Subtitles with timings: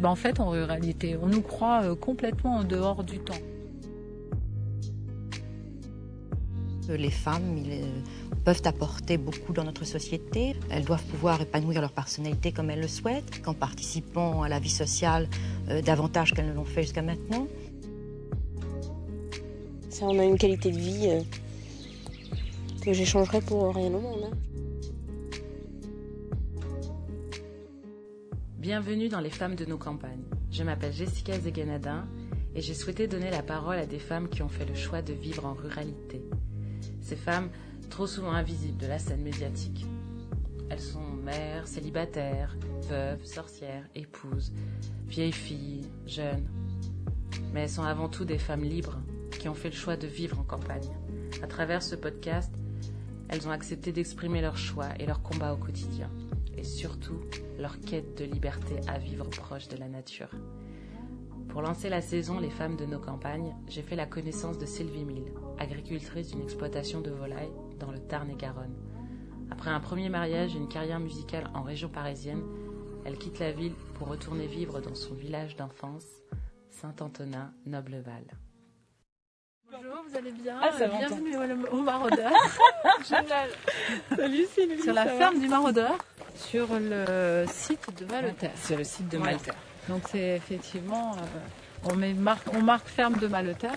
[0.00, 3.34] ben, en fait, en ruralité, on nous croit euh, complètement en dehors du temps.
[6.88, 7.84] Les femmes ils,
[8.44, 10.56] peuvent apporter beaucoup dans notre société.
[10.70, 14.70] Elles doivent pouvoir épanouir leur personnalité comme elles le souhaitent, qu'en participant à la vie
[14.70, 15.28] sociale
[15.84, 17.46] davantage qu'elles ne l'ont fait jusqu'à maintenant.
[19.90, 21.24] Ça, on a une qualité de vie
[22.80, 24.30] que j'échangerais pour rien au monde.
[24.32, 24.36] Hein.
[28.60, 30.26] Bienvenue dans Les femmes de nos campagnes.
[30.50, 32.06] Je m'appelle Jessica Zeganadin
[32.54, 35.14] et j'ai souhaité donner la parole à des femmes qui ont fait le choix de
[35.14, 36.22] vivre en ruralité.
[37.00, 37.48] Ces femmes,
[37.88, 39.86] trop souvent invisibles de la scène médiatique.
[40.68, 44.52] Elles sont mères, célibataires, veuves, sorcières, épouses,
[45.06, 46.46] vieilles filles, jeunes.
[47.54, 49.00] Mais elles sont avant tout des femmes libres
[49.38, 50.90] qui ont fait le choix de vivre en campagne.
[51.42, 52.52] À travers ce podcast,
[53.30, 56.10] elles ont accepté d'exprimer leur choix et leur combat au quotidien,
[56.56, 57.20] et surtout
[57.58, 60.30] leur quête de liberté à vivre proche de la nature.
[61.48, 65.04] Pour lancer la saison Les femmes de nos campagnes, j'ai fait la connaissance de Sylvie
[65.04, 68.76] Mille, agricultrice d'une exploitation de volailles dans le Tarn-et-Garonne.
[69.50, 72.42] Après un premier mariage et une carrière musicale en région parisienne,
[73.04, 76.06] elle quitte la ville pour retourner vivre dans son village d'enfance,
[76.70, 78.24] Saint-Antonin, Nobleval.
[79.72, 82.32] Bonjour, vous allez bien ah, Bienvenue au, au Maraudeur.
[83.08, 83.50] Génial.
[84.16, 84.82] Salut Sylvie.
[84.82, 85.96] Sur la ferme du Maraudeur,
[86.34, 88.50] sur le site de Maleterre.
[88.64, 89.36] Sur le site de voilà.
[89.88, 93.76] Donc c'est effectivement, euh, on, met marque, on marque ferme de Maleterre,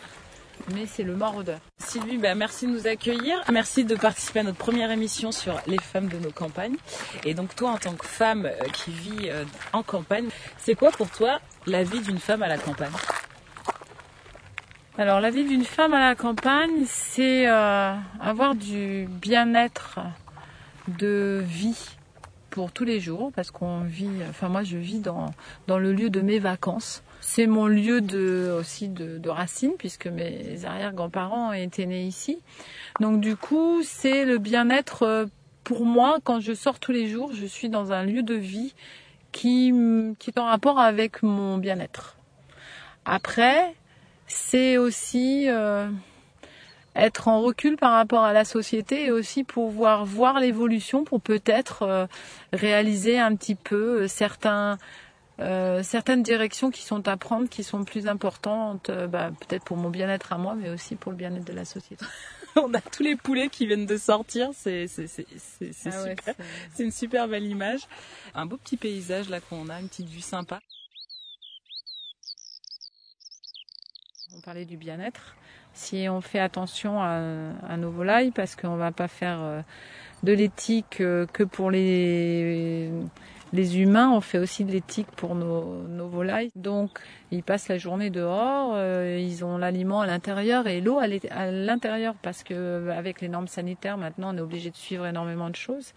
[0.74, 1.60] mais c'est le Maraudeur.
[1.78, 3.44] Sylvie, bah, merci de nous accueillir.
[3.52, 6.78] Merci de participer à notre première émission sur les femmes de nos campagnes.
[7.24, 10.90] Et donc toi, en tant que femme euh, qui vit euh, en campagne, c'est quoi
[10.90, 12.92] pour toi la vie d'une femme à la campagne?
[14.98, 20.00] Alors la vie d'une femme à la campagne, c'est euh, avoir du bien-être
[20.88, 21.96] de vie
[22.52, 25.32] pour tous les jours parce qu'on vit enfin moi je vis dans
[25.66, 27.02] dans le lieu de mes vacances.
[27.22, 32.38] C'est mon lieu de aussi de, de racines puisque mes arrière-grands-parents étaient nés ici.
[33.00, 35.26] Donc du coup, c'est le bien-être euh,
[35.64, 38.76] pour moi quand je sors tous les jours, je suis dans un lieu de vie
[39.32, 39.74] qui
[40.20, 42.18] qui est en rapport avec mon bien-être.
[43.06, 43.74] Après,
[44.34, 45.90] c'est aussi euh,
[46.96, 51.84] être en recul par rapport à la société et aussi pouvoir voir l'évolution pour peut-être
[51.84, 52.08] euh,
[52.52, 54.78] réaliser un petit peu euh, certains
[55.84, 60.32] certaines directions qui sont à prendre, qui sont plus importantes, bah, peut-être pour mon bien-être
[60.32, 62.06] à moi, mais aussi pour le bien-être de la société.
[62.56, 66.36] On a tous les poulets qui viennent de sortir, c'est c'est c'est c'est ah super,
[66.74, 67.82] c'est une super belle image,
[68.36, 70.62] un beau petit paysage là qu'on a, une petite vue sympa.
[74.36, 75.36] On parlait du bien-être.
[75.74, 79.62] Si on fait attention à, nos volailles, parce qu'on va pas faire euh,
[80.24, 82.90] de l'éthique euh, que pour les
[83.54, 86.52] les humains, on fait aussi de l'éthique pour nos, nos, volailles.
[86.56, 86.90] Donc,
[87.32, 92.16] ils passent la journée dehors, euh, ils ont l'aliment à l'intérieur et l'eau à l'intérieur
[92.24, 95.94] parce que avec les normes sanitaires, maintenant, on est obligé de suivre énormément de choses.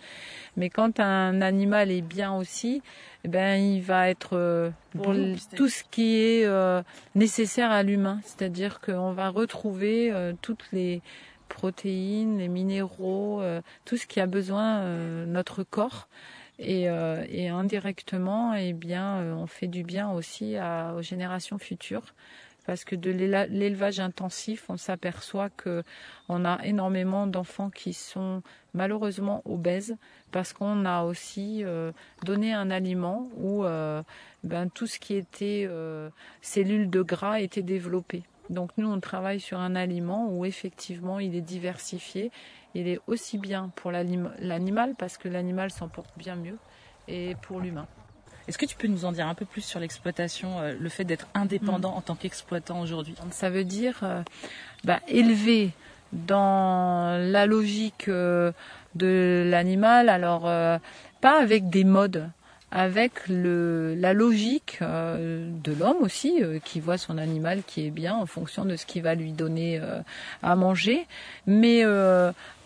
[0.58, 2.82] Mais quand un animal est bien aussi,
[3.24, 5.14] eh ben, il va être euh, pour
[5.56, 6.82] tout ce qui est euh,
[7.14, 8.20] nécessaire à l'humain.
[8.22, 10.12] C'est-à-dire qu'on va retrouver
[10.42, 11.00] toutes les
[11.48, 13.40] protéines, les minéraux,
[13.86, 14.84] tout ce qui a besoin
[15.26, 16.06] notre corps
[16.58, 21.58] et, euh, et indirectement, eh bien, euh, on fait du bien aussi à, aux générations
[21.58, 22.14] futures
[22.66, 25.84] parce que de l'élevage intensif, on s'aperçoit que
[26.28, 28.42] on a énormément d'enfants qui sont
[28.74, 29.96] malheureusement obèses
[30.32, 31.92] parce qu'on a aussi euh,
[32.24, 34.02] donné un aliment où euh,
[34.42, 35.68] ben, tout ce qui était
[36.42, 38.24] cellules de gras était développé.
[38.50, 42.30] Donc nous, on travaille sur un aliment où effectivement il est diversifié
[42.76, 46.58] il est aussi bien pour l'animal parce que l'animal s'en porte bien mieux
[47.08, 47.86] et pour l'humain.
[48.48, 51.04] Est-ce que tu peux nous en dire un peu plus sur l'exploitation, euh, le fait
[51.04, 51.96] d'être indépendant mm.
[51.96, 53.14] en tant qu'exploitant aujourd'hui?
[53.30, 54.22] Ça veut dire euh,
[54.84, 55.70] bah, élever
[56.12, 58.52] dans la logique euh,
[58.94, 60.42] de l'animal, alors
[61.20, 62.30] pas avec des modes,
[62.70, 67.90] avec le, la logique euh, de l'homme aussi, euh, qui voit son animal qui est
[67.90, 70.00] bien en fonction de ce qu'il va lui donner euh,
[70.42, 71.06] à manger,
[71.46, 71.84] mais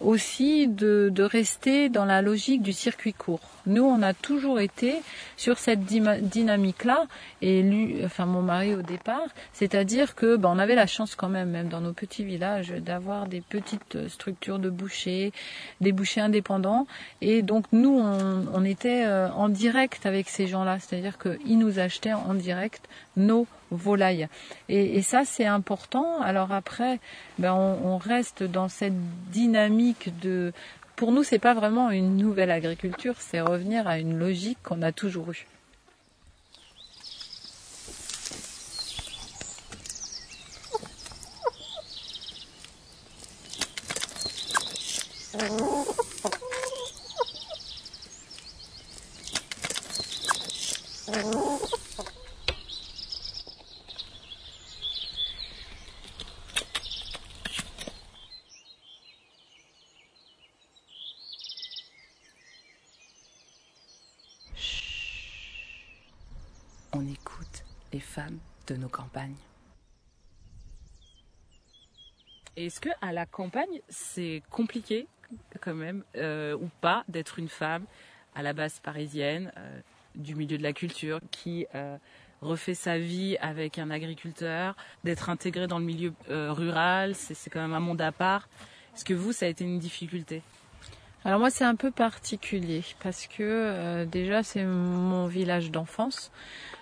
[0.01, 3.41] aussi de, de, rester dans la logique du circuit court.
[3.67, 4.95] Nous, on a toujours été
[5.37, 7.07] sur cette dynamique-là,
[7.43, 11.29] et lui, enfin mon mari au départ, c'est-à-dire que ben, on avait la chance quand
[11.29, 15.33] même, même dans nos petits villages, d'avoir des petites structures de bouchers,
[15.81, 16.87] des bouchers indépendants,
[17.21, 22.15] et donc nous, on, on était en direct avec ces gens-là, c'est-à-dire qu'ils nous achetaient
[22.15, 24.29] en direct nos volailles.
[24.69, 26.21] Et, ça, c'est important.
[26.21, 26.99] Alors après,
[27.39, 28.99] ben on, reste dans cette
[29.31, 30.53] dynamique de.
[30.97, 34.93] Pour nous, c'est pas vraiment une nouvelle agriculture, c'est revenir à une logique qu'on a
[34.93, 35.47] toujours eue.
[45.43, 45.70] Oh.
[72.67, 75.07] Est-ce que à la campagne, c'est compliqué
[75.61, 77.85] quand même euh, ou pas d'être une femme
[78.35, 79.81] à la base parisienne euh,
[80.15, 81.97] du milieu de la culture qui euh,
[82.43, 87.75] refait sa vie avec un agriculteur, d'être intégrée dans le milieu rural, c'est quand même
[87.75, 88.49] un monde à part.
[88.95, 90.43] Est-ce que vous, ça a été une difficulté?
[91.25, 96.33] Alors moi c'est un peu particulier parce que déjà c'est mon village d'enfance,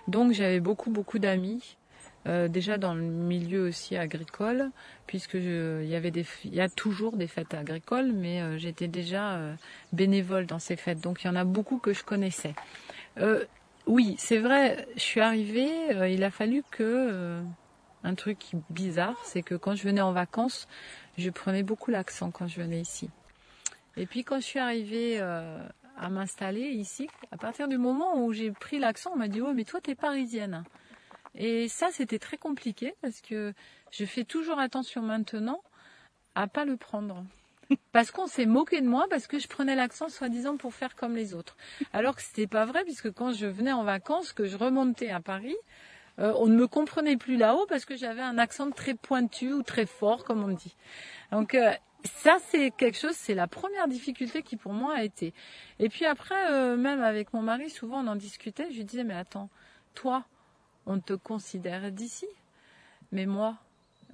[0.07, 1.77] donc j'avais beaucoup beaucoup d'amis
[2.27, 4.71] euh, déjà dans le milieu aussi agricole,
[5.07, 8.89] puisque il y avait des, il y a toujours des fêtes agricoles, mais euh, j'étais
[8.89, 9.55] déjà euh,
[9.93, 12.55] bénévole dans ces fêtes, donc il y en a beaucoup que je connaissais.
[13.87, 15.71] oui, c'est vrai, je suis arrivée,
[16.13, 17.41] il a fallu que
[18.05, 20.69] un truc bizarre, c'est que quand je venais en vacances,
[21.17, 23.09] je prenais beaucoup l'accent quand je venais ici.
[23.97, 28.51] Et puis quand je suis arrivée à m'installer ici, à partir du moment où j'ai
[28.51, 30.65] pris l'accent, on m'a dit oh mais toi t'es parisienne.
[31.39, 33.55] Et ça, c'était très compliqué parce que
[33.93, 35.63] je fais toujours attention maintenant
[36.35, 37.25] à pas le prendre.
[37.93, 41.15] Parce qu'on s'est moqué de moi parce que je prenais l'accent soi-disant pour faire comme
[41.15, 41.55] les autres.
[41.93, 45.21] Alors que c'était pas vrai puisque quand je venais en vacances, que je remontais à
[45.21, 45.57] Paris,
[46.19, 49.63] euh, on ne me comprenait plus là-haut parce que j'avais un accent très pointu ou
[49.63, 50.77] très fort, comme on dit.
[51.31, 51.71] Donc euh,
[52.05, 55.35] ça, c'est quelque chose, c'est la première difficulté qui pour moi a été.
[55.79, 58.69] Et puis après, euh, même avec mon mari, souvent on en discutait.
[58.71, 59.51] Je lui disais, mais attends,
[59.95, 60.25] toi,
[60.89, 62.27] on te considère d'ici.
[63.13, 63.57] Mais moi,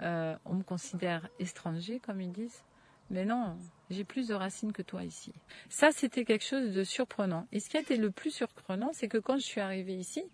[0.01, 2.63] euh, on me considère étranger, comme ils disent.
[3.11, 3.57] Mais non,
[3.91, 5.33] j'ai plus de racines que toi ici.
[5.69, 7.47] Ça, c'était quelque chose de surprenant.
[7.53, 10.25] Et ce qui a été le plus surprenant, c'est que quand je suis arrivée ici,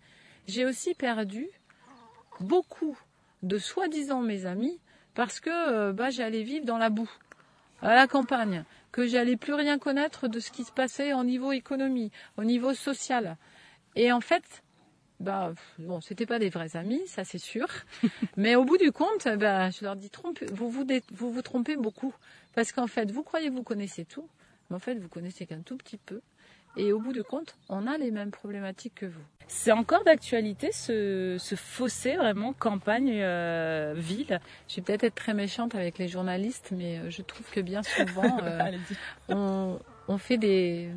[0.47, 1.47] j'ai aussi perdu
[2.39, 2.97] beaucoup
[3.43, 4.79] de soi-disant mes amis
[5.13, 7.11] parce que euh, bah, j'allais vivre dans la boue,
[7.81, 11.51] à la campagne, que j'allais plus rien connaître de ce qui se passait au niveau
[11.51, 13.37] économie, au niveau social.
[13.95, 14.63] Et en fait,
[15.21, 17.67] bah bon, c'était pas des vrais amis, ça c'est sûr.
[18.37, 21.75] Mais au bout du compte, bah, je leur dis trompe, vous vous, vous vous trompez
[21.75, 22.13] beaucoup
[22.53, 24.27] parce qu'en fait, vous croyez vous connaissez tout,
[24.69, 26.21] mais en fait, vous connaissez qu'un tout petit peu.
[26.77, 29.21] Et au bout du compte, on a les mêmes problématiques que vous.
[29.47, 33.21] C'est encore d'actualité ce, ce, fossé vraiment campagne-ville.
[33.21, 34.39] Euh,
[34.69, 37.83] je vais peut-être être très méchante avec les journalistes, mais euh, je trouve que bien
[37.83, 38.71] souvent, euh,
[39.27, 39.77] on,
[40.07, 40.89] on, fait des,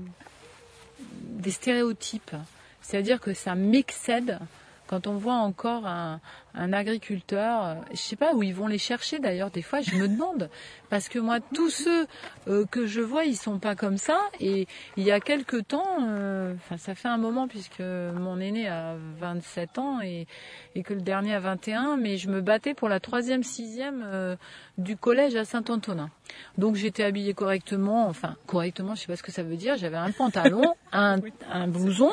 [1.00, 2.36] des stéréotypes.
[2.84, 4.38] C'est-à-dire que ça m'excède
[4.86, 6.20] quand on voit encore un,
[6.54, 9.50] agriculteur, euh, je sais pas où ils vont les chercher d'ailleurs.
[9.50, 10.50] Des fois, je me demande
[10.88, 12.06] parce que moi, tous ceux
[12.46, 14.20] euh, que je vois, ils sont pas comme ça.
[14.38, 18.68] Et il y a quelque temps, euh, enfin, ça fait un moment puisque mon aîné
[18.68, 20.26] a 27 ans et,
[20.74, 24.36] et que le dernier a 21, mais je me battais pour la troisième, sixième
[24.78, 26.10] du collège à Saint-Antonin.
[26.58, 29.76] Donc j'étais habillée correctement, enfin correctement, je sais pas ce que ça veut dire.
[29.76, 31.18] J'avais un pantalon, un,
[31.50, 32.12] un blouson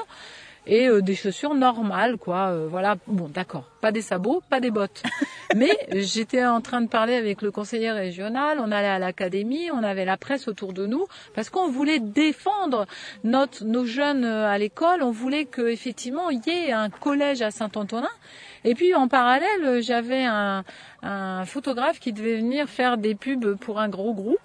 [0.67, 2.49] et euh, des chaussures normales, quoi.
[2.49, 5.03] Euh, voilà, bon, d'accord, pas des sabots, pas des bottes.
[5.55, 9.83] Mais j'étais en train de parler avec le conseiller régional, on allait à l'académie, on
[9.83, 12.85] avait la presse autour de nous, parce qu'on voulait défendre
[13.23, 17.51] notre, nos jeunes euh, à l'école, on voulait qu'effectivement il y ait un collège à
[17.51, 18.09] Saint-Antonin.
[18.63, 20.63] Et puis en parallèle, j'avais un,
[21.01, 24.37] un photographe qui devait venir faire des pubs pour un gros groupe.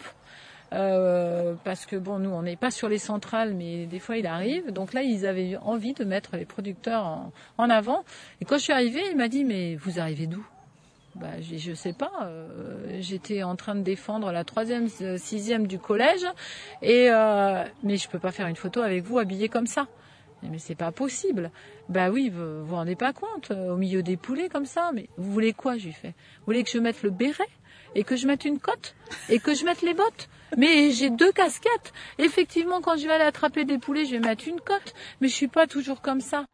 [0.73, 4.27] Euh, parce que bon, nous, on n'est pas sur les centrales, mais des fois, il
[4.27, 4.73] arrive.
[4.73, 8.05] Donc là, ils avaient envie de mettre les producteurs en, avant.
[8.41, 10.45] Et quand je suis arrivée, il m'a dit, mais vous arrivez d'où?
[11.15, 12.13] Bah, je sais pas.
[12.25, 16.27] Euh, J'étais en train de défendre la troisième, euh, sixième du collège,
[16.83, 19.87] et euh, mais je peux pas faire une photo avec vous habillé comme ça.
[20.43, 21.51] Mais c'est pas possible.
[21.89, 24.91] Bah oui, vous vous rendez pas compte, euh, au milieu des poulets comme ça.
[24.93, 26.15] Mais vous voulez quoi, j'ai fait?
[26.39, 27.49] Vous voulez que je mette le béret?
[27.95, 28.95] Et que je mette une cote?
[29.31, 30.29] Et que je mette les bottes?
[30.57, 31.93] Mais j'ai deux casquettes.
[32.19, 35.35] Effectivement, quand je vais aller attraper des poulets, je vais mettre une cote, mais je
[35.35, 36.47] suis pas toujours comme ça.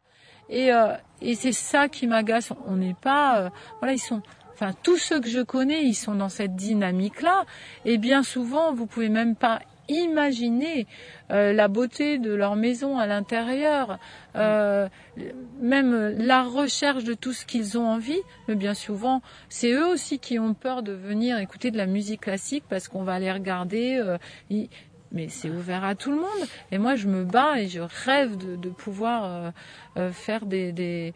[0.49, 2.51] Et, euh, et c'est ça qui m'agace.
[2.67, 4.21] On n'est pas, euh, voilà, ils sont,
[4.53, 7.45] enfin tous ceux que je connais, ils sont dans cette dynamique-là.
[7.85, 9.59] Et bien souvent, vous pouvez même pas
[9.89, 10.87] imaginer
[11.31, 13.99] euh, la beauté de leur maison à l'intérieur,
[14.35, 14.87] euh,
[15.59, 18.21] même la recherche de tout ce qu'ils ont envie.
[18.47, 22.21] Mais bien souvent, c'est eux aussi qui ont peur de venir écouter de la musique
[22.21, 23.97] classique parce qu'on va les regarder.
[23.97, 24.17] Euh,
[25.13, 26.47] mais c'est ouvert à tout le monde.
[26.71, 29.51] Et moi, je me bats et je rêve de, pouvoir euh,
[29.97, 31.13] euh, faire des,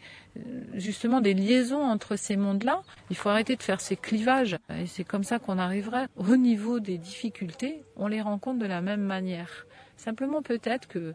[0.74, 2.82] justement des liaisons entre ces mondes-là.
[3.10, 4.56] Il faut arrêter de faire ces clivages.
[4.70, 6.06] Et c'est comme ça qu'on arriverait.
[6.16, 9.66] Au niveau des difficultés, on les rencontre de la même manière.
[9.96, 11.12] Simplement peut-être que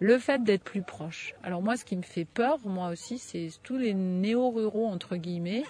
[0.00, 1.34] le fait d'être plus proche.
[1.42, 5.62] Alors moi, ce qui me fait peur, moi aussi, c'est tous les néo-ruraux, entre guillemets,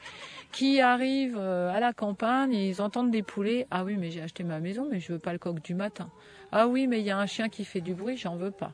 [0.52, 3.66] qui arrivent euh, à la campagne et ils entendent des poulets.
[3.70, 6.10] Ah oui, mais j'ai acheté ma maison, mais je veux pas le coq du matin.
[6.52, 8.72] Ah oui, mais il y a un chien qui fait du bruit, j'en veux pas.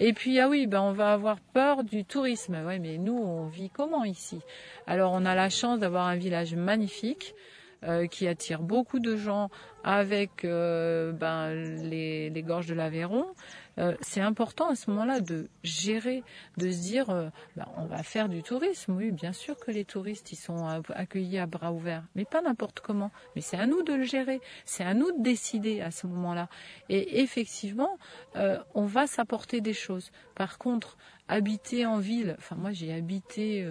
[0.00, 2.56] Et puis ah oui, ben on va avoir peur du tourisme.
[2.66, 4.40] Ouais, mais nous on vit comment ici?
[4.86, 7.34] Alors on a la chance d'avoir un village magnifique
[7.86, 9.50] euh, qui attire beaucoup de gens
[9.82, 13.26] avec euh, ben, les, les, gorges de l'Aveyron.
[13.78, 16.22] Euh, c'est important à ce moment-là de gérer,
[16.56, 17.08] de se dire,
[17.56, 18.96] ben, on va faire du tourisme.
[18.96, 22.80] Oui, bien sûr que les touristes, ils sont accueillis à bras ouverts, mais pas n'importe
[22.80, 23.10] comment.
[23.36, 26.48] Mais c'est à nous de le gérer, c'est à nous de décider à ce moment-là.
[26.88, 27.98] Et effectivement,
[28.74, 30.10] on va s'apporter des choses.
[30.34, 30.96] Par contre,
[31.28, 33.66] habiter en ville, enfin moi j'ai habité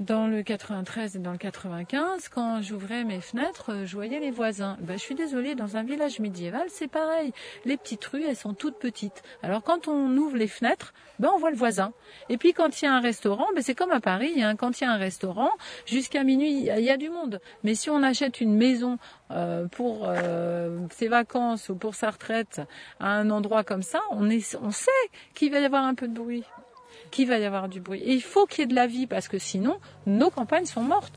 [0.00, 4.32] dans le 93 et dans le 95, quand j'ouvrais mes fenêtres, euh, je voyais les
[4.32, 4.76] voisins.
[4.80, 7.32] Ben, je suis désolée, dans un village médiéval, c'est pareil.
[7.64, 9.22] Les petites rues, elles sont toutes petites.
[9.42, 11.92] Alors quand on ouvre les fenêtres, ben, on voit le voisin.
[12.28, 14.42] Et puis quand il y a un restaurant, ben, c'est comme à Paris.
[14.42, 14.56] Hein.
[14.56, 15.50] Quand il y a un restaurant,
[15.86, 17.40] jusqu'à minuit, il y a du monde.
[17.62, 18.98] Mais si on achète une maison
[19.30, 22.60] euh, pour euh, ses vacances ou pour sa retraite
[22.98, 24.90] à un endroit comme ça, on, est, on sait
[25.34, 26.44] qu'il va y avoir un peu de bruit
[27.10, 28.00] qu'il va y avoir du bruit.
[28.00, 30.82] Et il faut qu'il y ait de la vie parce que sinon, nos campagnes sont
[30.82, 31.14] mortes.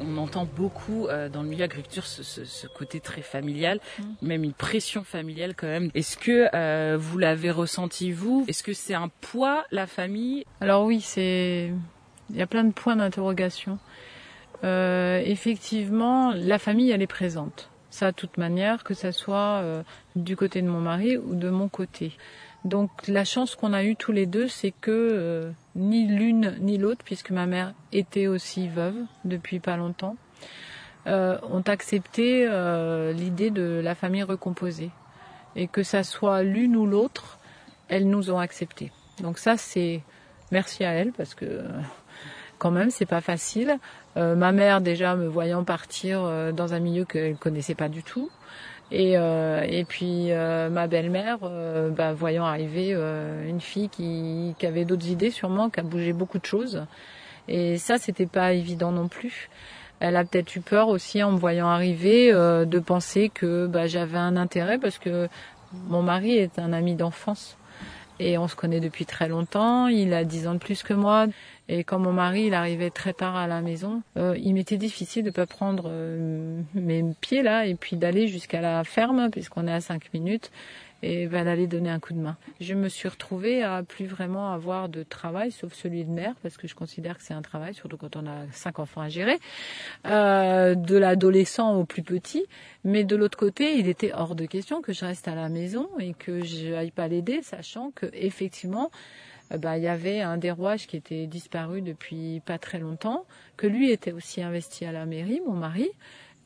[0.00, 4.02] On entend beaucoup euh, dans le milieu agriculture ce, côté très familial, mm.
[4.22, 5.90] même une pression familiale quand même.
[5.94, 8.44] Est-ce que euh, vous l'avez ressenti vous?
[8.48, 10.44] Est-ce que c'est un poids la famille?
[10.60, 11.72] Alors oui, c'est
[12.30, 13.78] il y a plein de points d'interrogation.
[14.64, 17.70] Euh, effectivement, la famille elle est présente.
[17.90, 19.62] Ça, de toute manière, que ça soit
[20.16, 22.12] du côté de mon mari ou de mon côté.
[22.66, 26.78] Donc la chance qu'on a eue tous les deux, c'est que euh, ni l'une ni
[26.78, 30.16] l'autre, puisque ma mère était aussi veuve depuis pas longtemps,
[31.06, 34.90] euh, ont accepté euh, l'idée de la famille recomposée.
[35.54, 37.38] Et que ça soit l'une ou l'autre,
[37.88, 38.90] elles nous ont accepté.
[39.20, 40.02] Donc ça, c'est
[40.50, 41.62] merci à elles, parce que
[42.58, 43.78] quand même, c'est pas facile.
[44.16, 48.28] ma mère, déjà, me voyant partir dans un milieu qu'elle connaissait pas du tout,
[48.92, 54.66] et, euh, et puis euh, ma belle-mère, euh, bah, voyant arriver une fille qui, qui
[54.66, 56.84] avait d'autres idées sûrement, qui a bougé beaucoup de choses.
[57.48, 59.48] Et ça, c'était pas évident non plus.
[59.98, 64.18] Elle a peut-être eu peur aussi en me voyant arriver de penser que bah, j'avais
[64.18, 65.28] un intérêt parce que
[65.88, 67.56] mon mari est un ami d'enfance
[68.18, 69.88] et on se connaît depuis très longtemps.
[69.88, 71.26] Il a dix ans de plus que moi.
[71.68, 75.24] Et quand mon mari, il arrivait très tard à la maison, euh, il m'était difficile
[75.24, 79.72] de pas prendre euh, mes pieds là et puis d'aller jusqu'à la ferme puisqu'on est
[79.72, 80.52] à cinq minutes
[81.02, 82.36] et ben, d'aller donner un coup de main.
[82.60, 86.56] Je me suis retrouvée à plus vraiment avoir de travail, sauf celui de mère, parce
[86.56, 89.38] que je considère que c'est un travail, surtout quand on a cinq enfants à gérer,
[90.06, 92.46] euh, de l'adolescent au plus petit.
[92.84, 95.88] Mais de l'autre côté, il était hors de question que je reste à la maison
[95.98, 98.90] et que je n'aille pas l'aider, sachant que effectivement,
[99.52, 103.26] euh, bah, il y avait un des rouages qui était disparu depuis pas très longtemps,
[103.56, 105.90] que lui était aussi investi à la mairie, mon mari.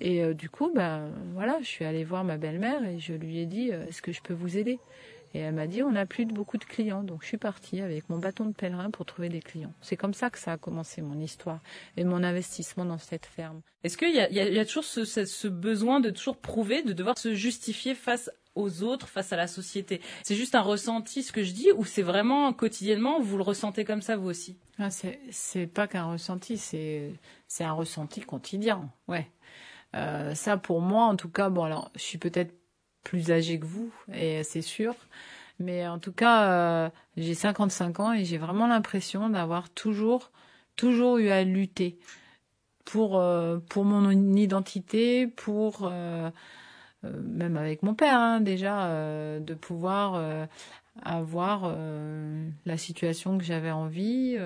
[0.00, 1.02] Et euh, du coup, bah,
[1.34, 4.12] voilà, je suis allée voir ma belle-mère et je lui ai dit, euh, est-ce que
[4.12, 4.78] je peux vous aider?
[5.32, 7.04] Et elle m'a dit, on n'a plus de beaucoup de clients.
[7.04, 9.72] Donc je suis partie avec mon bâton de pèlerin pour trouver des clients.
[9.80, 11.60] C'est comme ça que ça a commencé mon histoire
[11.96, 13.60] et mon investissement dans cette ferme.
[13.84, 17.16] Est-ce qu'il y a, y a, toujours ce, ce, besoin de toujours prouver, de devoir
[17.16, 20.00] se justifier face aux autres, face à la société?
[20.24, 23.84] C'est juste un ressenti, ce que je dis, ou c'est vraiment quotidiennement, vous le ressentez
[23.84, 24.58] comme ça vous aussi?
[24.78, 27.12] Ah, C'est pas qu'un ressenti, c'est
[27.46, 29.30] c'est un ressenti quotidien, ouais.
[29.96, 32.54] Euh, ça pour moi, en tout cas, bon alors, je suis peut-être
[33.04, 34.94] plus âgée que vous, et c'est sûr,
[35.58, 36.50] mais en tout cas,
[36.86, 40.30] euh, j'ai 55 ans et j'ai vraiment l'impression d'avoir toujours
[40.76, 41.98] toujours eu à lutter
[42.84, 46.30] pour euh, pour mon identité, pour euh,
[47.04, 50.22] euh, même avec mon père hein, déjà, euh, de pouvoir
[51.02, 51.74] avoir
[52.66, 54.36] la situation que j'avais envie.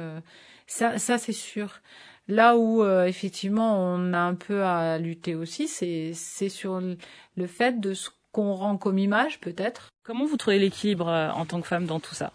[0.66, 1.80] ça, ça c'est sûr.
[2.26, 7.80] Là où effectivement on a un peu à lutter aussi, c'est c'est sur le fait
[7.80, 9.90] de ce qu'on rend comme image peut-être.
[10.04, 12.32] Comment vous trouvez l'équilibre en tant que femme dans tout ça?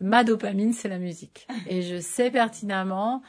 [0.00, 1.46] Ma dopamine, c'est la musique.
[1.68, 3.22] Et je sais pertinemment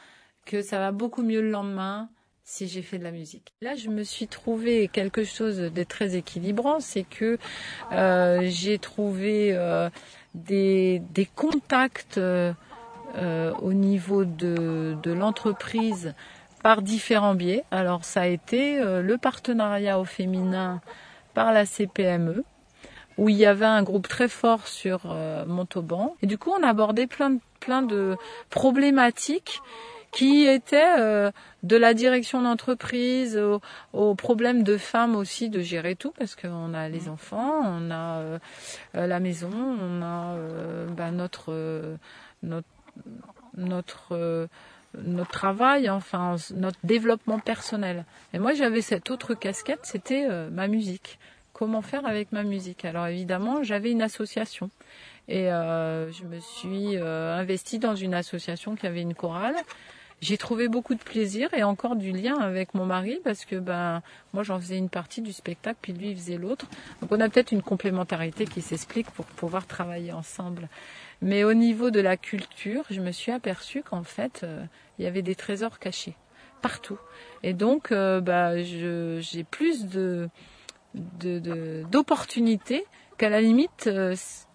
[0.44, 2.08] que ça va beaucoup mieux le lendemain,
[2.42, 3.52] si j'ai fait de la musique.
[3.60, 7.38] Là, je me suis trouvé quelque chose de très équilibrant, c'est que
[7.92, 9.90] euh, j'ai trouvé euh,
[10.34, 12.52] des, des contacts euh,
[13.16, 16.14] euh, au niveau de, de l'entreprise
[16.62, 17.64] par différents biais.
[17.70, 20.80] Alors ça a été euh, le partenariat au féminin
[21.34, 22.44] par la CPME,
[23.16, 26.16] où il y avait un groupe très fort sur euh, Montauban.
[26.22, 28.16] Et du coup, on abordait plein de, plein de
[28.50, 29.60] problématiques
[30.10, 31.30] qui étaient euh,
[31.62, 33.60] de la direction d'entreprise aux,
[33.92, 38.18] aux problèmes de femmes aussi de gérer tout parce qu'on a les enfants, on a
[38.20, 38.38] euh,
[38.94, 41.96] la maison, on a euh, bah, notre euh,
[42.42, 42.68] notre
[43.56, 44.46] notre euh,
[44.96, 48.04] notre travail, enfin notre développement personnel.
[48.32, 51.18] Et moi j'avais cette autre casquette, c'était euh, ma musique.
[51.52, 52.84] Comment faire avec ma musique?
[52.84, 54.70] Alors évidemment j'avais une association
[55.28, 59.56] et euh, je me suis euh, investie dans une association qui avait une chorale.
[60.20, 64.02] J'ai trouvé beaucoup de plaisir et encore du lien avec mon mari parce que ben
[64.32, 66.66] moi j'en faisais une partie du spectacle puis lui il faisait l'autre.
[67.00, 70.68] Donc on a peut-être une complémentarité qui s'explique pour pouvoir travailler ensemble.
[71.20, 74.64] Mais au niveau de la culture, je me suis aperçue qu'en fait euh,
[74.98, 76.16] il y avait des trésors cachés
[76.62, 76.98] partout.
[77.42, 80.28] Et donc euh, bah je j'ai plus de
[80.94, 82.84] de- de- d'opportunités
[83.18, 84.14] qu'à la limite euh,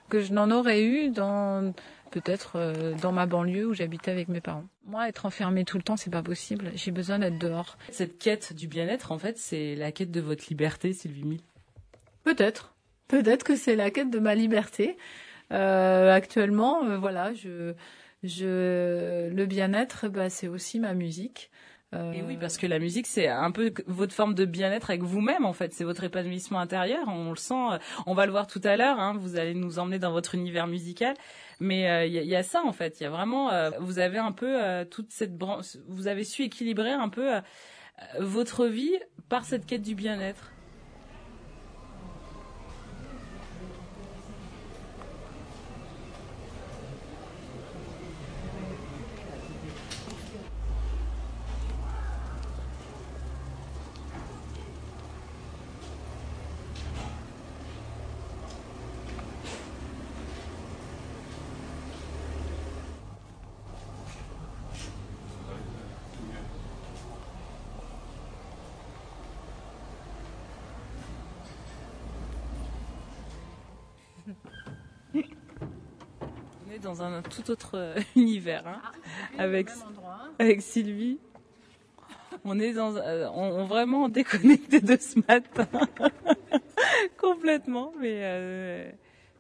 [0.10, 1.74] que je n'en aurais eu dans
[2.12, 4.66] peut-être euh, dans ma banlieue où j'habitais avec mes parents.
[4.86, 6.72] Moi, être enfermée tout le temps, c'est pas possible.
[6.76, 7.78] J'ai besoin d'être dehors.
[7.90, 11.42] Cette quête du bien-être, en fait, c'est la quête de votre liberté, Sylvie Mille?
[12.24, 12.76] Peut-être.
[13.08, 14.98] Peut-être que c'est la quête de ma liberté.
[15.54, 17.74] Euh, actuellement, euh, voilà, je,
[18.24, 21.52] je, le bien-être, bah, c'est aussi ma musique.
[21.94, 25.04] Euh, Et oui, parce que la musique, c'est un peu votre forme de bien-être avec
[25.04, 25.74] vous-même, en fait.
[25.74, 27.08] C'est votre épanouissement intérieur.
[27.08, 27.78] On le sent.
[28.08, 29.00] On va le voir tout à l'heure.
[29.00, 31.14] Hein, vous allez nous emmener dans votre univers musical.
[31.60, 33.00] Mais il y, a- ça, en fait.
[33.00, 33.52] Il y a vraiment.
[33.80, 34.58] vous avez un peu
[34.90, 35.78] toute cette branche.
[35.88, 37.30] Vous avez su équilibrer un peu
[38.20, 38.98] votre vie
[39.30, 40.53] par cette quête du bien-être.
[76.84, 78.82] Dans un tout autre euh, univers, hein,
[79.38, 79.70] avec
[80.40, 81.18] avec Sylvie.
[82.46, 85.68] On est dans, euh, on, on vraiment déconnecté de ce matin,
[87.18, 87.94] complètement.
[88.00, 88.92] Mais euh,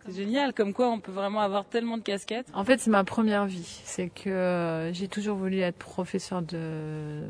[0.05, 2.47] c'est génial, comme quoi on peut vraiment avoir tellement de casquettes.
[2.53, 3.81] En fait, c'est ma première vie.
[3.83, 7.23] C'est que euh, j'ai toujours voulu être professeur de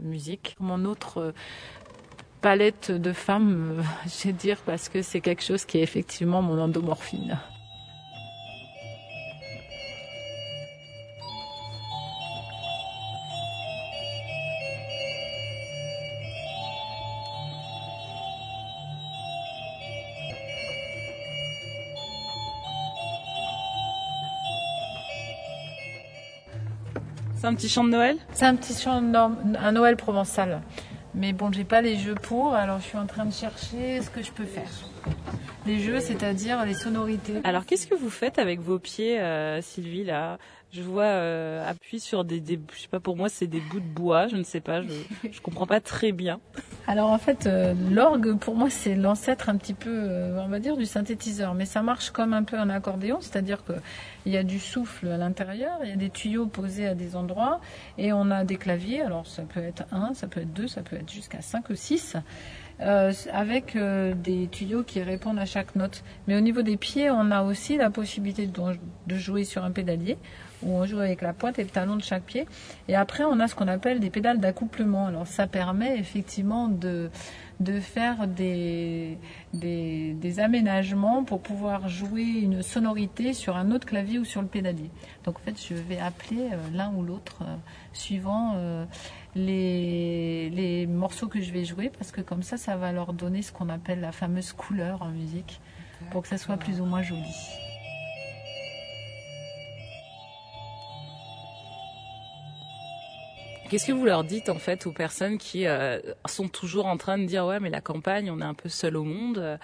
[0.00, 0.56] musique.
[0.58, 1.32] Mon autre
[2.40, 6.60] palette de femmes, je vais dire, parce que c'est quelque chose qui est effectivement mon
[6.60, 7.38] endomorphine.
[27.40, 28.18] C'est un petit chant de Noël?
[28.34, 30.60] C'est un petit chant, norm- un Noël provençal.
[31.14, 34.10] Mais bon, j'ai pas les jeux pour, alors je suis en train de chercher ce
[34.10, 34.68] que je peux faire.
[35.66, 37.40] Les jeux, c'est-à-dire les sonorités.
[37.44, 40.38] Alors qu'est-ce que vous faites avec vos pieds, euh, Sylvie là?
[40.72, 43.80] Je vois euh, appui sur des, des, je sais pas pour moi c'est des bouts
[43.80, 44.88] de bois, je ne sais pas, je
[45.32, 46.38] je comprends pas très bien.
[46.86, 50.60] Alors en fait, euh, l'orgue, pour moi, c'est l'ancêtre un petit peu, euh, on va
[50.60, 51.54] dire, du synthétiseur.
[51.54, 53.72] Mais ça marche comme un peu un accordéon, c'est-à-dire que
[54.26, 57.16] il y a du souffle à l'intérieur, il y a des tuyaux posés à des
[57.16, 57.60] endroits,
[57.98, 59.02] et on a des claviers.
[59.02, 61.74] Alors ça peut être un, ça peut être deux, ça peut être jusqu'à cinq ou
[61.74, 62.16] six.
[62.82, 66.02] Euh, avec euh, des tuyaux qui répondent à chaque note.
[66.26, 70.16] Mais au niveau des pieds, on a aussi la possibilité de, jouer sur un pédalier,
[70.62, 72.46] où on joue avec la pointe et le talon de chaque pied.
[72.88, 75.08] Et après, on a ce qu'on appelle des pédales d'accouplement.
[75.08, 77.10] Alors, ça permet effectivement de,
[77.80, 79.18] faire des,
[80.38, 84.90] aménagements pour pouvoir jouer une sonorité sur un autre clavier ou sur le pédalier.
[85.24, 87.42] Donc, en fait, je vais appeler euh, l'un ou l'autre
[87.92, 88.54] suivant
[89.34, 93.42] les, les morceaux que je vais jouer, parce que comme ça, ça va leur donner
[93.42, 95.60] ce qu'on appelle la fameuse couleur en musique,
[96.10, 97.34] pour que ça soit plus ou moins joli.
[103.68, 107.18] Qu'est-ce que vous leur dites en fait aux personnes qui euh, sont toujours en train
[107.18, 109.56] de dire ouais mais la campagne on est un peu seul au monde, euh,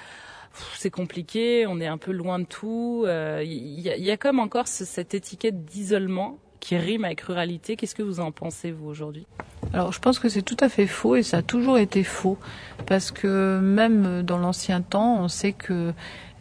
[0.77, 4.69] c'est compliqué, on est un peu loin de tout, euh, il y, a- comme encore
[4.69, 7.77] ce- cette étiquette d'isolement qui rime avec ruralité.
[7.77, 9.27] Qu'est-ce que vous en pensez vous aujourd'hui?
[9.73, 12.39] Alors je pense que c'est tout à fait faux et ça a toujours été faux
[12.87, 15.93] parce que même dans l'ancien temps, on sait que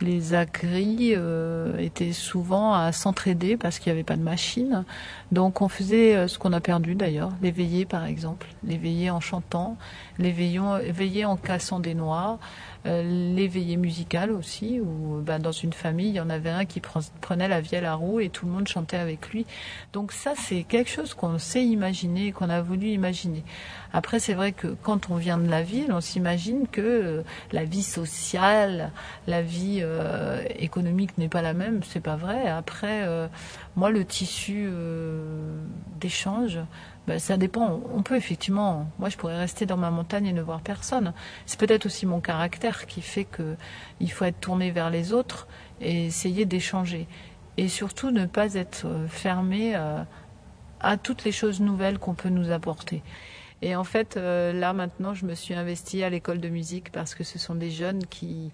[0.01, 4.83] les agris euh, étaient souvent à s'entraider parce qu'il n'y avait pas de machine.
[5.31, 9.09] Donc on faisait euh, ce qu'on a perdu d'ailleurs, les veillées par exemple, les veillées
[9.09, 9.77] en chantant,
[10.19, 12.39] les veillées en cassant des noix,
[12.85, 16.81] les veillées musicales aussi, où ben, dans une famille, il y en avait un qui
[17.21, 19.45] prenait la vielle à roue et tout le monde chantait avec lui.
[19.93, 23.43] Donc ça, c'est quelque chose qu'on sait imaginer, qu'on a voulu imaginer.
[23.93, 27.21] Après, c'est vrai que quand on vient de la ville, on s'imagine que euh,
[27.51, 28.91] la vie sociale,
[29.25, 31.81] la vie euh, économique n'est pas la même.
[31.83, 32.47] C'est pas vrai.
[32.47, 33.27] Après, euh,
[33.75, 34.69] moi, le tissu
[35.99, 36.59] d'échange,
[37.07, 37.81] ben, ça dépend.
[37.93, 38.89] On peut effectivement.
[38.99, 41.13] Moi, je pourrais rester dans ma montagne et ne voir personne.
[41.45, 43.55] C'est peut-être aussi mon caractère qui fait que
[43.99, 45.47] il faut être tourné vers les autres
[45.81, 47.07] et essayer d'échanger.
[47.57, 49.75] Et surtout, ne pas être fermé
[50.85, 53.01] à toutes les choses nouvelles qu'on peut nous apporter.
[53.61, 57.15] Et en fait, euh, là maintenant, je me suis investie à l'école de musique parce
[57.15, 58.51] que ce sont des jeunes qui,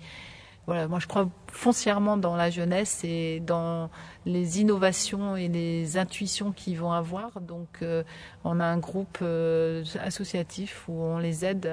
[0.67, 3.89] voilà, moi je crois foncièrement dans la jeunesse et dans
[4.25, 7.41] les innovations et les intuitions qu'ils vont avoir.
[7.41, 8.03] Donc, euh,
[8.43, 11.69] on a un groupe euh, associatif où on les aide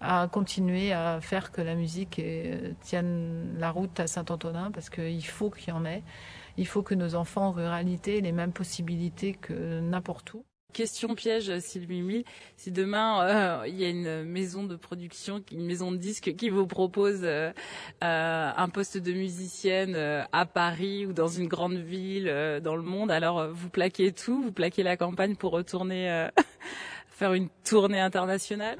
[0.00, 2.20] à, continuer à faire que la musique
[2.80, 6.02] tienne la route à Saint-Antonin parce qu'il faut qu'il y en ait.
[6.56, 11.14] Il faut que nos enfants en ruralité aient les mêmes possibilités que n'importe où question
[11.14, 12.24] piège, Sylvie Mille.
[12.56, 16.50] Si demain euh, il y a une maison de production, une maison de disques qui
[16.50, 17.52] vous propose euh,
[18.02, 19.96] euh, un poste de musicienne
[20.32, 24.52] à Paris ou dans une grande ville dans le monde, alors vous plaquez tout, vous
[24.52, 26.28] plaquez la campagne pour retourner
[27.08, 28.78] faire une tournée internationale?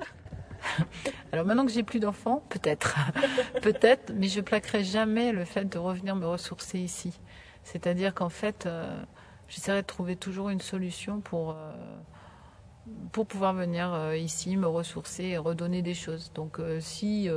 [1.33, 2.96] Alors maintenant que j'ai plus d'enfants, peut-être,
[3.62, 7.12] peut-être, mais je plaquerai jamais le fait de revenir me ressourcer ici.
[7.62, 8.66] C'est-à-dire qu'en fait,
[9.55, 11.73] j'essaierai de trouver toujours une solution pour, euh,
[13.12, 16.33] pour pouvoir venir euh, ici, me ressourcer et redonner des choses.
[16.35, 17.29] Donc euh, si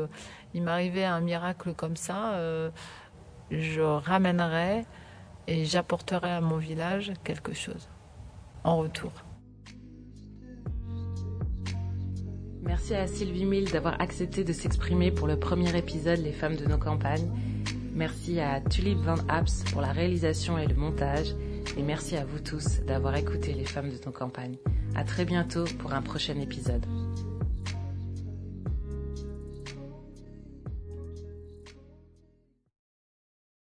[0.54, 2.40] il m'arrivait un miracle comme ça,
[3.52, 4.86] je ramènerais
[5.48, 7.88] et j'apporterais à mon village quelque chose
[8.64, 9.12] en retour.
[12.64, 16.66] Merci à Sylvie Mille d'avoir accepté de s'exprimer pour le premier épisode Les femmes de
[16.66, 17.30] nos campagnes.
[17.94, 21.34] Merci à Tulip Van Apps pour la réalisation et le montage.
[21.76, 24.58] Et merci à vous tous d'avoir écouté les femmes de ton campagne.
[24.96, 26.86] À très bientôt pour un prochain épisode.